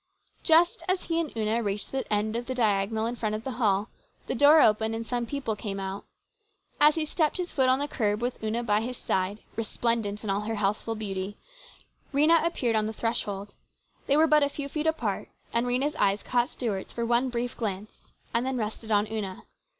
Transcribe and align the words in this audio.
Just 0.41 0.81
as 0.87 1.03
he 1.03 1.19
and 1.19 1.31
Una 1.37 1.61
reached 1.61 1.91
the 1.91 2.11
end 2.11 2.35
of 2.35 2.47
the 2.47 2.55
diagonal 2.55 3.05
in 3.05 3.15
front 3.15 3.35
of 3.35 3.43
the 3.43 3.51
hall, 3.61 3.89
the 4.25 4.33
door 4.33 4.59
opened 4.59 4.95
and 4.95 5.05
some 5.05 5.27
people 5.27 5.55
came 5.55 5.79
out. 5.79 6.05
And 6.79 6.87
as 6.87 6.95
he 6.95 7.05
stepped 7.05 7.37
his 7.37 7.53
foot 7.53 7.69
on 7.69 7.77
the 7.77 7.87
curb 7.87 8.19
with 8.19 8.43
Una 8.43 8.63
by 8.63 8.81
his 8.81 8.97
side, 8.97 9.41
resplendent 9.55 10.23
in 10.23 10.29
all 10.31 10.41
her 10.41 10.55
healthful 10.55 10.95
beauty, 10.95 11.37
Rhena 12.11 12.43
appeared 12.43 12.75
on 12.75 12.87
the 12.87 12.93
threshold. 12.93 13.53
They 14.07 14.17
were 14.17 14.25
but 14.25 14.41
a 14.41 14.49
few 14.49 14.67
feet 14.69 14.87
apart, 14.87 15.29
and 15.53 15.67
Rhena's 15.67 15.93
eyes 15.93 16.23
caught 16.23 16.49
Stuart's 16.49 16.91
for 16.93 17.05
one 17.05 17.29
brief 17.29 17.55
glance 17.55 17.91
and 18.33 18.43
then 18.43 18.57
rested 18.57 18.91
on 18.91 19.05
Una. 19.05 19.43